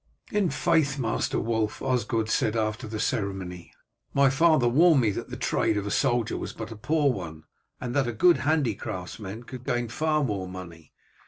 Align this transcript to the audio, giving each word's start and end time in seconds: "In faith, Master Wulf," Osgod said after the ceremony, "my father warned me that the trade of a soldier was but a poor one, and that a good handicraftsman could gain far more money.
"In 0.31 0.49
faith, 0.49 0.97
Master 0.97 1.39
Wulf," 1.39 1.79
Osgod 1.79 2.27
said 2.27 2.55
after 2.55 2.87
the 2.87 2.99
ceremony, 2.99 3.71
"my 4.15 4.31
father 4.31 4.67
warned 4.67 4.99
me 5.01 5.11
that 5.11 5.29
the 5.29 5.37
trade 5.37 5.77
of 5.77 5.85
a 5.85 5.91
soldier 5.91 6.37
was 6.39 6.53
but 6.53 6.71
a 6.71 6.75
poor 6.75 7.13
one, 7.13 7.43
and 7.79 7.95
that 7.95 8.07
a 8.07 8.11
good 8.11 8.37
handicraftsman 8.37 9.43
could 9.43 9.63
gain 9.63 9.89
far 9.89 10.23
more 10.23 10.47
money. 10.47 10.91